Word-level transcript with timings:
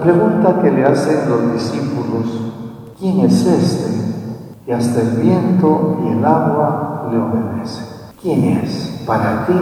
Pregunta 0.00 0.62
que 0.62 0.70
le 0.70 0.82
hacen 0.82 1.28
los 1.28 1.52
discípulos, 1.52 2.24
¿quién 2.98 3.20
es 3.20 3.44
este? 3.44 3.90
Y 4.66 4.72
hasta 4.72 5.02
el 5.02 5.10
viento 5.18 5.98
y 6.02 6.12
el 6.16 6.24
agua 6.24 7.10
le 7.12 7.18
obedecen. 7.18 7.84
¿Quién 8.22 8.44
es 8.44 9.02
para 9.06 9.44
ti 9.44 9.52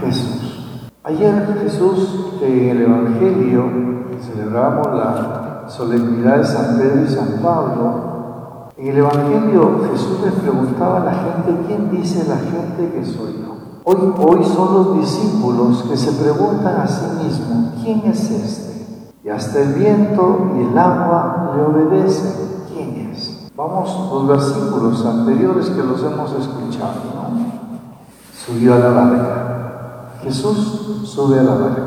Jesús? 0.00 0.90
Ayer 1.04 1.60
Jesús 1.62 2.32
en 2.42 2.68
el 2.68 2.82
Evangelio 2.82 3.62
celebramos 4.20 4.88
la 4.88 5.66
solemnidad 5.68 6.38
de 6.38 6.44
San 6.44 6.78
Pedro 6.78 7.04
y 7.04 7.08
San 7.08 7.40
Pablo. 7.40 8.70
En 8.76 8.88
el 8.88 8.98
Evangelio 8.98 9.82
Jesús 9.92 10.18
le 10.24 10.32
preguntaba 10.32 11.02
a 11.02 11.04
la 11.04 11.14
gente, 11.14 11.64
¿quién 11.68 11.90
dice 11.92 12.26
la 12.28 12.38
gente 12.38 12.92
que 12.92 13.04
soy 13.04 13.34
yo? 13.40 13.54
Hoy, 13.84 14.12
hoy 14.18 14.44
son 14.44 14.74
los 14.74 15.00
discípulos 15.00 15.84
que 15.88 15.96
se 15.96 16.10
preguntan 16.10 16.80
a 16.80 16.88
sí 16.88 17.04
mismos, 17.22 17.74
¿quién 17.84 18.02
es 18.04 18.30
este? 18.32 18.75
Y 19.26 19.28
hasta 19.28 19.60
el 19.60 19.72
viento 19.72 20.52
y 20.56 20.70
el 20.70 20.78
agua 20.78 21.50
le 21.56 21.62
obedecen. 21.62 22.62
¿Quién 22.72 23.10
es? 23.10 23.50
Vamos 23.56 24.08
los 24.12 24.28
versículos 24.28 25.04
anteriores 25.04 25.68
que 25.70 25.82
los 25.82 26.00
hemos 26.04 26.30
escuchado. 26.30 26.92
Subió 28.32 28.74
a 28.74 28.78
la 28.78 28.88
barca. 28.90 30.10
Jesús 30.22 31.10
sube 31.12 31.40
a 31.40 31.42
la 31.42 31.54
barca. 31.56 31.82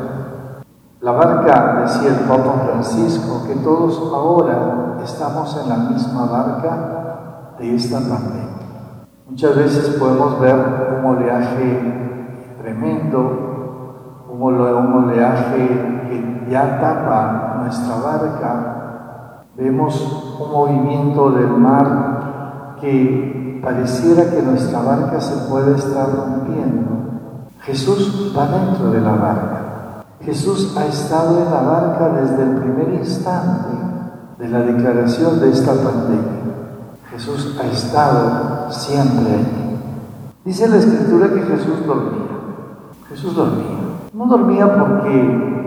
La 1.00 1.12
barca, 1.12 1.80
decía 1.80 2.10
el 2.10 2.28
Papa 2.28 2.62
Francisco, 2.66 3.44
que 3.46 3.54
todos 3.54 4.12
ahora 4.12 4.98
estamos 5.02 5.56
en 5.62 5.68
la 5.70 5.76
misma 5.76 6.26
barca 6.26 7.54
de 7.58 7.74
esta 7.74 8.00
pandemia. 8.00 9.06
Muchas 9.26 9.56
veces 9.56 9.96
podemos 9.98 10.38
ver 10.40 10.98
un 10.98 11.16
oleaje 11.16 12.56
tremendo, 12.60 14.26
un 14.28 14.42
oleaje 14.42 15.99
ya 16.50 16.80
tapa 16.80 17.62
nuestra 17.62 17.96
barca. 17.96 19.44
Vemos 19.56 20.36
un 20.40 20.50
movimiento 20.50 21.30
del 21.30 21.48
mar 21.48 22.76
que 22.80 23.60
pareciera 23.62 24.30
que 24.30 24.42
nuestra 24.42 24.80
barca 24.80 25.20
se 25.20 25.48
puede 25.48 25.76
estar 25.76 26.10
rompiendo. 26.10 26.90
Jesús 27.60 28.34
va 28.36 28.46
dentro 28.46 28.90
de 28.90 29.00
la 29.00 29.12
barca. 29.12 29.60
Jesús 30.22 30.76
ha 30.76 30.86
estado 30.86 31.38
en 31.38 31.50
la 31.50 31.62
barca 31.62 32.08
desde 32.08 32.42
el 32.42 32.56
primer 32.56 32.94
instante 32.94 33.68
de 34.38 34.48
la 34.48 34.60
declaración 34.60 35.40
de 35.40 35.50
esta 35.50 35.72
pandemia. 35.72 36.40
Jesús 37.10 37.56
ha 37.62 37.66
estado 37.66 38.70
siempre 38.72 39.34
allí. 39.34 39.78
Dice 40.44 40.68
la 40.68 40.76
escritura 40.76 41.28
que 41.28 41.42
Jesús 41.42 41.86
dormía. 41.86 42.28
Jesús 43.08 43.34
dormía. 43.34 43.78
No 44.12 44.26
dormía 44.26 44.74
porque 44.74 45.59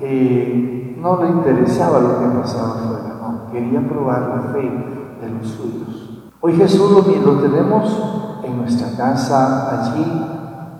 eh, 0.00 0.96
no 1.00 1.22
le 1.22 1.30
interesaba 1.30 2.00
lo 2.00 2.18
que 2.18 2.38
pasaba 2.40 2.74
afuera, 2.74 3.16
no. 3.20 3.52
Quería 3.52 3.86
probar 3.86 4.20
la 4.22 4.52
fe 4.52 4.62
de 4.62 5.30
los 5.30 5.48
suyos. 5.48 6.32
Hoy 6.40 6.54
Jesús 6.54 6.90
lo, 6.90 7.32
lo 7.32 7.40
tenemos 7.40 8.40
en 8.44 8.58
nuestra 8.58 8.96
casa, 8.96 9.82
allí, 9.82 10.04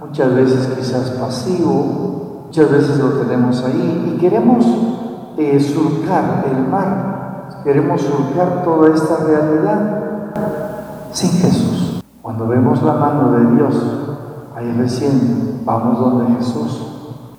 muchas 0.01 0.35
veces 0.35 0.67
quizás 0.79 1.11
pasivo, 1.13 2.45
muchas 2.47 2.71
veces 2.71 2.99
lo 2.99 3.11
tenemos 3.21 3.63
ahí 3.65 4.15
y 4.15 4.21
queremos 4.21 4.65
eh, 5.37 5.59
surcar 5.61 6.45
el 6.51 6.69
mar, 6.69 7.49
queremos 7.65 8.01
surcar 8.01 8.63
toda 8.65 8.95
esta 8.95 9.17
realidad 9.25 10.33
sin 11.13 11.31
Jesús. 11.31 12.03
Cuando 12.23 12.47
vemos 12.47 12.83
la 12.83 12.95
mano 12.95 13.33
de 13.33 13.57
Dios, 13.57 13.75
ahí 14.55 14.73
recién 14.79 15.63
vamos 15.65 15.99
donde 15.99 16.35
Jesús 16.37 16.87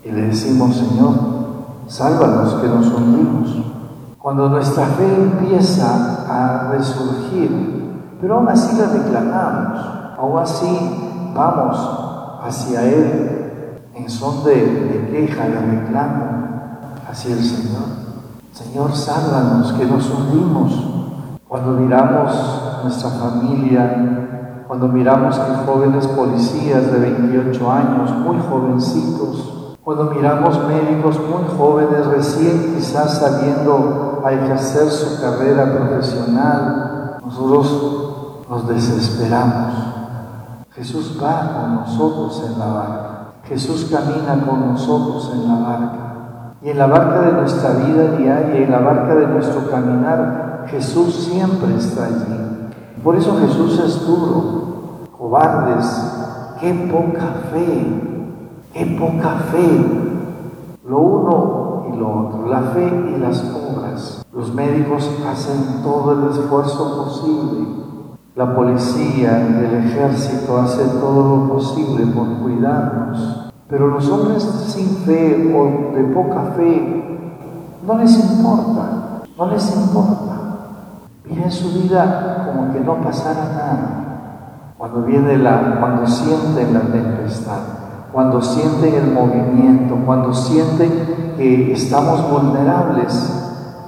y 0.04 0.12
le 0.12 0.28
decimos, 0.28 0.76
Señor, 0.76 1.37
sálvanos 1.88 2.56
que 2.56 2.68
nos 2.68 2.88
hundimos. 2.88 3.56
Cuando 4.20 4.50
nuestra 4.50 4.86
fe 4.86 5.06
empieza 5.06 6.26
a 6.28 6.72
resurgir, 6.72 8.18
pero 8.20 8.36
aún 8.36 8.50
así 8.50 8.78
la 8.78 8.88
declaramos, 8.88 9.80
aún 10.18 10.40
así 10.40 11.32
vamos 11.34 11.78
hacia 12.44 12.84
Él 12.84 13.82
en 13.94 14.10
son 14.10 14.44
de, 14.44 15.10
queja, 15.12 15.48
de 15.48 15.60
reclamo 15.60 16.26
hacia 17.10 17.34
el 17.34 17.44
Señor. 17.44 18.08
Señor, 18.52 18.96
sálvanos 18.96 19.74
que 19.74 19.86
nos 19.86 20.10
hundimos. 20.10 20.74
Cuando 21.48 21.72
miramos 21.72 22.82
nuestra 22.84 23.10
familia, 23.12 24.64
cuando 24.68 24.88
miramos 24.90 25.40
que 25.40 25.66
jóvenes 25.66 26.08
policías 26.08 26.92
de 26.92 27.00
28 27.00 27.72
años, 27.72 28.12
muy 28.12 28.38
jovencitos, 28.50 29.67
cuando 29.88 30.12
miramos 30.12 30.68
médicos 30.68 31.18
muy 31.18 31.48
jóvenes, 31.58 32.08
recién 32.08 32.76
quizás 32.76 33.20
saliendo 33.20 34.22
a 34.22 34.34
ejercer 34.34 34.90
su 34.90 35.22
carrera 35.22 35.64
profesional, 35.78 37.20
nosotros 37.24 38.44
nos 38.50 38.68
desesperamos. 38.68 39.74
Jesús 40.72 41.18
va 41.24 41.54
con 41.54 41.76
nosotros 41.76 42.44
en 42.48 42.60
la 42.60 42.66
barca. 42.66 43.10
Jesús 43.46 43.90
camina 43.90 44.46
con 44.46 44.74
nosotros 44.74 45.32
en 45.34 45.48
la 45.48 45.60
barca. 45.70 46.54
Y 46.62 46.70
en 46.72 46.80
la 46.80 46.88
barca 46.88 47.22
de 47.22 47.32
nuestra 47.32 47.70
vida 47.70 48.18
diaria, 48.18 48.66
en 48.66 48.70
la 48.70 48.80
barca 48.80 49.16
de 49.16 49.28
nuestro 49.28 49.72
caminar, 49.72 50.66
Jesús 50.68 51.30
siempre 51.32 51.78
está 51.78 52.08
allí. 52.08 52.76
Por 53.02 53.16
eso 53.16 53.38
Jesús 53.40 53.80
es 53.80 54.06
duro, 54.06 55.08
cobardes, 55.18 56.58
qué 56.60 56.74
poca 56.92 57.28
fe, 57.54 58.17
qué 58.78 58.86
poca 58.86 59.30
fe. 59.52 59.68
Lo 60.88 61.00
uno 61.00 61.88
y 61.92 61.98
lo 61.98 62.28
otro, 62.28 62.48
la 62.48 62.62
fe 62.74 63.14
y 63.16 63.20
las 63.20 63.44
obras. 63.44 64.26
Los 64.34 64.54
médicos 64.54 65.10
hacen 65.28 65.82
todo 65.84 66.14
el 66.14 66.32
esfuerzo 66.32 67.04
posible. 67.04 67.68
La 68.36 68.56
policía, 68.56 69.46
el 69.48 69.86
ejército 69.86 70.58
hace 70.60 70.86
todo 71.00 71.38
lo 71.38 71.54
posible 71.54 72.06
por 72.08 72.28
cuidarnos. 72.38 73.50
Pero 73.68 73.88
los 73.88 74.08
hombres 74.10 74.44
sin 74.44 74.88
fe 74.98 75.54
o 75.54 75.96
de 75.96 76.04
poca 76.14 76.54
fe 76.56 77.20
no 77.86 77.98
les 77.98 78.32
importa, 78.32 79.24
no 79.38 79.48
les 79.48 79.76
importa 79.76 80.38
en 81.30 81.52
su 81.52 81.82
vida 81.82 82.46
como 82.46 82.72
que 82.72 82.80
no 82.80 83.02
pasara 83.02 83.44
nada. 83.44 84.04
Cuando 84.78 85.02
viene 85.02 85.38
la, 85.38 85.80
cuando 85.80 86.08
sienten 86.08 86.74
la 86.74 86.82
tempestad, 86.82 87.87
cuando 88.18 88.42
sienten 88.42 88.96
el 88.96 89.12
movimiento, 89.12 89.96
cuando 90.04 90.34
sienten 90.34 91.36
que 91.38 91.72
estamos 91.72 92.20
vulnerables, 92.32 93.14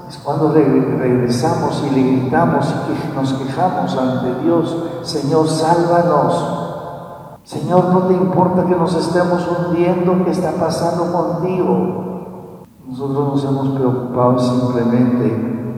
es 0.08 0.18
cuando 0.20 0.54
regresamos 0.54 1.84
y 1.90 1.96
le 1.96 2.12
gritamos 2.12 2.64
y 2.68 3.16
nos 3.16 3.34
quejamos 3.34 3.98
ante 3.98 4.44
Dios, 4.44 4.84
Señor, 5.02 5.48
sálvanos. 5.48 7.40
Señor, 7.44 7.86
no 7.86 8.02
te 8.02 8.14
importa 8.14 8.68
que 8.68 8.76
nos 8.76 8.94
estemos 8.94 9.48
hundiendo, 9.48 10.24
¿qué 10.24 10.30
está 10.30 10.52
pasando 10.52 11.12
contigo? 11.12 12.66
Nosotros 12.88 13.30
nos 13.30 13.44
hemos 13.46 13.70
preocupado 13.70 14.38
simplemente 14.38 15.74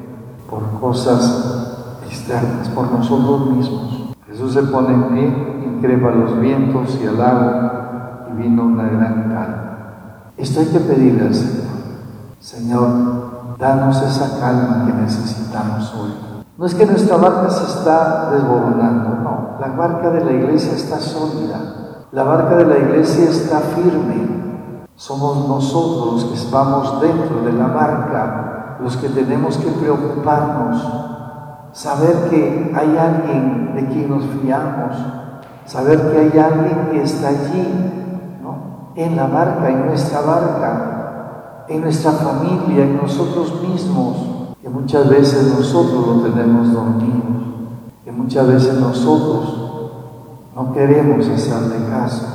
por 0.49 0.77
cosas 0.81 1.69
por 2.75 2.91
nosotros 2.91 3.49
mismos. 3.51 4.13
Jesús 4.27 4.51
se 4.51 4.63
pone 4.63 4.93
en 4.93 5.03
pie, 5.03 5.73
increpa 5.73 6.11
los 6.11 6.37
vientos 6.37 6.99
y 7.01 7.05
el 7.05 7.21
agua 7.21 7.80
vino 8.37 8.63
una 8.63 8.83
gran 8.83 9.23
calma. 9.23 10.33
Esto 10.37 10.59
hay 10.59 10.67
que 10.67 10.79
pedirle 10.79 11.27
al 11.27 11.33
Señor. 11.35 11.71
Señor, 12.39 13.57
danos 13.57 14.01
esa 14.01 14.39
calma 14.39 14.85
que 14.85 14.93
necesitamos 14.93 15.93
hoy. 15.93 16.11
No 16.57 16.65
es 16.65 16.75
que 16.75 16.85
nuestra 16.85 17.17
barca 17.17 17.49
se 17.49 17.65
está 17.65 18.31
desboronando, 18.31 19.21
no. 19.23 19.57
La 19.59 19.75
barca 19.75 20.09
de 20.09 20.25
la 20.25 20.31
iglesia 20.31 20.73
está 20.73 20.99
sólida. 20.99 22.05
La 22.11 22.23
barca 22.23 22.55
de 22.57 22.65
la 22.65 22.77
iglesia 22.77 23.29
está 23.29 23.59
firme. 23.59 24.87
Somos 24.95 25.47
nosotros 25.47 26.13
los 26.13 26.25
que 26.25 26.35
estamos 26.35 27.01
dentro 27.01 27.41
de 27.43 27.53
la 27.53 27.67
barca, 27.67 28.77
los 28.81 28.97
que 28.97 29.09
tenemos 29.09 29.57
que 29.57 29.71
preocuparnos 29.71 31.11
saber 31.73 32.29
que 32.29 32.71
hay 32.75 32.97
alguien 32.97 33.75
de 33.75 33.85
quien 33.87 34.09
nos 34.09 34.23
fiamos, 34.41 34.95
saber 35.65 36.11
que 36.11 36.17
hay 36.17 36.39
alguien 36.39 36.89
que 36.91 37.03
está 37.03 37.29
allí. 37.29 37.97
En 38.95 39.15
la 39.15 39.27
barca, 39.27 39.69
en 39.69 39.85
nuestra 39.85 40.21
barca, 40.21 41.65
en 41.67 41.81
nuestra 41.81 42.11
familia, 42.11 42.83
en 42.83 42.97
nosotros 42.97 43.61
mismos, 43.61 44.17
que 44.61 44.69
muchas 44.69 45.09
veces 45.09 45.53
nosotros 45.57 46.07
lo 46.07 46.21
tenemos 46.21 46.71
dormido, 46.73 47.21
que 48.03 48.11
muchas 48.11 48.47
veces 48.47 48.79
nosotros 48.79 49.61
no 50.55 50.73
queremos 50.73 51.27
hacerle 51.27 51.87
caso. 51.89 52.27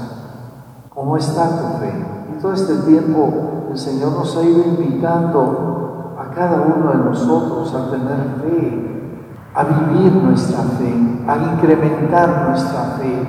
¿Cómo 0.94 1.16
está 1.16 1.48
tu 1.48 1.78
fe? 1.78 1.92
Y 2.32 2.40
todo 2.40 2.52
este 2.54 2.74
tiempo 2.90 3.68
el 3.70 3.78
Señor 3.78 4.12
nos 4.12 4.34
ha 4.36 4.42
ido 4.42 4.64
invitando 4.64 6.14
a 6.18 6.34
cada 6.34 6.62
uno 6.62 6.90
de 6.90 7.10
nosotros 7.10 7.74
a 7.74 7.90
tener 7.90 8.40
fe, 8.40 9.12
a 9.54 9.64
vivir 9.64 10.12
nuestra 10.14 10.60
fe, 10.62 10.94
a 11.28 11.36
incrementar 11.52 12.48
nuestra 12.48 12.96
fe, 12.98 13.28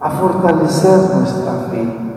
a 0.00 0.10
fortalecer 0.10 1.16
nuestra 1.16 1.52
fe. 1.70 2.07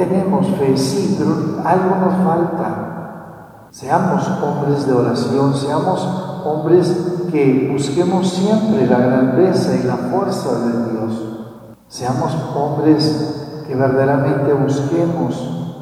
Tenemos 0.00 0.46
fe, 0.56 0.74
sí, 0.78 1.14
pero 1.18 1.60
algo 1.62 1.96
nos 1.96 2.24
falta. 2.24 3.68
Seamos 3.70 4.26
hombres 4.42 4.86
de 4.86 4.94
oración, 4.94 5.52
seamos 5.52 6.00
hombres 6.42 7.26
que 7.30 7.68
busquemos 7.70 8.30
siempre 8.30 8.86
la 8.86 8.98
grandeza 8.98 9.76
y 9.76 9.86
la 9.86 9.96
fuerza 9.96 10.58
de 10.60 10.90
Dios. 10.90 11.22
Seamos 11.86 12.34
hombres 12.56 13.62
que 13.66 13.74
verdaderamente 13.74 14.54
busquemos 14.54 15.74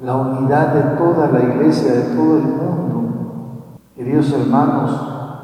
la 0.00 0.14
unidad 0.14 0.72
de 0.72 0.82
toda 0.96 1.26
la 1.26 1.40
iglesia, 1.40 1.92
de 1.92 2.02
todo 2.14 2.36
el 2.36 2.44
mundo. 2.44 3.80
Queridos 3.96 4.30
hermanos, 4.30 4.92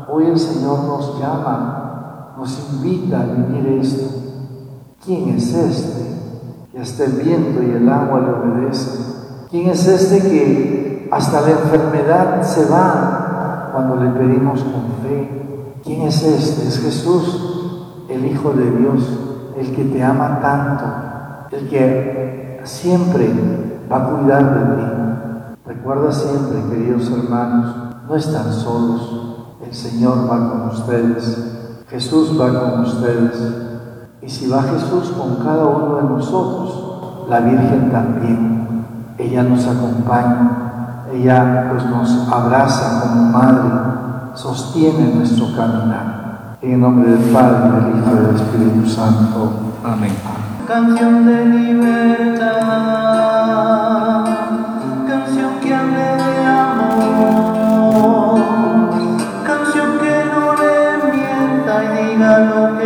hoy 0.08 0.26
el 0.26 0.38
Señor 0.38 0.84
nos 0.84 1.18
llama, 1.18 2.34
nos 2.38 2.56
invita 2.72 3.22
a 3.22 3.24
vivir 3.24 3.80
esto. 3.80 4.14
¿Quién 5.04 5.30
es 5.30 5.52
este 5.52 6.15
que 6.76 6.82
hasta 6.82 7.04
el 7.04 7.12
viento 7.12 7.62
y 7.62 7.70
el 7.70 7.88
agua 7.88 8.20
le 8.20 8.32
obedecen? 8.32 9.00
¿Quién 9.50 9.70
es 9.70 9.88
este 9.88 10.20
que 10.28 11.08
hasta 11.10 11.40
la 11.40 11.52
enfermedad 11.52 12.42
se 12.42 12.66
va 12.66 13.70
cuando 13.72 13.96
le 13.96 14.10
pedimos 14.10 14.62
con 14.62 15.02
fe? 15.02 15.80
¿Quién 15.82 16.02
es 16.02 16.22
este? 16.22 16.68
Es 16.68 16.78
Jesús, 16.80 18.04
el 18.10 18.26
Hijo 18.26 18.52
de 18.52 18.70
Dios 18.72 19.20
el 19.56 19.74
que 19.74 19.84
te 19.84 20.02
ama 20.02 20.38
tanto, 20.42 21.56
el 21.56 21.66
que 21.68 22.60
siempre 22.64 23.26
va 23.90 23.96
a 23.96 24.10
cuidar 24.10 24.54
de 24.54 24.76
ti. 24.76 25.56
Recuerda 25.64 26.12
siempre, 26.12 26.62
queridos 26.68 27.10
hermanos, 27.10 27.74
no 28.06 28.16
están 28.16 28.52
solos. 28.52 29.56
El 29.64 29.74
Señor 29.74 30.30
va 30.30 30.50
con 30.50 30.68
ustedes. 30.68 31.84
Jesús 31.88 32.38
va 32.38 32.48
con 32.48 32.80
ustedes. 32.80 33.66
Y 34.22 34.28
si 34.28 34.48
va 34.48 34.62
Jesús 34.62 35.10
con 35.16 35.36
cada 35.44 35.64
uno 35.64 35.96
de 35.96 36.02
nosotros, 36.04 37.26
la 37.28 37.40
Virgen 37.40 37.90
también. 37.90 38.66
Ella 39.18 39.42
nos 39.42 39.66
acompaña. 39.66 40.66
Ella 41.12 41.68
pues 41.70 41.84
nos 41.86 42.32
abraza 42.32 43.00
como 43.02 43.30
madre, 43.30 43.70
sostiene 44.34 45.14
nuestro 45.14 45.54
caminar. 45.56 46.56
En 46.60 46.72
el 46.72 46.80
nombre 46.80 47.12
del 47.12 47.30
Padre, 47.30 47.70
del 47.70 47.98
Hijo 47.98 48.10
y 48.12 48.16
del 48.26 48.34
Espíritu 48.34 48.88
Santo. 48.88 49.52
Amén. 49.84 50.12
Canción 50.66 51.26
de 51.26 51.44
libertad, 51.46 52.56
canción 55.06 55.60
que 55.62 55.74
hable 55.74 56.16
de 56.16 56.44
amor, 56.44 58.40
canción 59.46 59.98
que 60.00 60.14
no 60.32 60.44
le 60.60 60.74
mienta 61.12 61.72
y 61.84 61.86
diga 62.10 62.32
lo 62.38 62.62
que 62.78 62.85